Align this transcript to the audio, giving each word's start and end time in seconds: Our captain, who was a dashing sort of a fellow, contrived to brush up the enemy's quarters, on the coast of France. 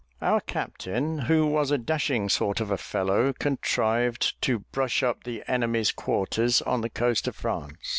Our 0.19 0.39
captain, 0.41 1.19
who 1.19 1.45
was 1.45 1.69
a 1.69 1.77
dashing 1.77 2.27
sort 2.29 2.59
of 2.59 2.71
a 2.71 2.77
fellow, 2.79 3.33
contrived 3.33 4.41
to 4.41 4.61
brush 4.71 5.03
up 5.03 5.25
the 5.25 5.43
enemy's 5.47 5.91
quarters, 5.91 6.59
on 6.63 6.81
the 6.81 6.89
coast 6.89 7.27
of 7.27 7.35
France. 7.35 7.77